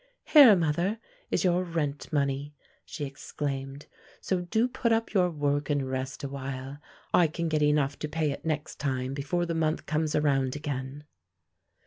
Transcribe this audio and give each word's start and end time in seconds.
"Here, 0.23 0.55
mother, 0.55 0.97
is 1.29 1.43
your 1.43 1.63
rent 1.63 2.11
money," 2.11 2.55
she 2.83 3.05
exclaimed; 3.05 3.85
"so 4.19 4.41
do 4.41 4.67
put 4.67 4.91
up 4.91 5.13
your 5.13 5.29
work 5.29 5.69
and 5.69 5.87
rest 5.87 6.23
a 6.23 6.27
while. 6.27 6.79
I 7.13 7.27
can 7.27 7.47
get 7.47 7.61
enough 7.61 7.99
to 7.99 8.09
pay 8.09 8.31
it 8.31 8.43
next 8.43 8.79
time 8.79 9.13
before 9.13 9.45
the 9.45 9.53
month 9.53 9.85
comes 9.85 10.15
around 10.15 10.55
again." 10.55 11.03